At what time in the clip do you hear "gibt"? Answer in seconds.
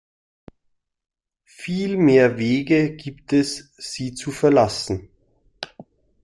2.95-3.33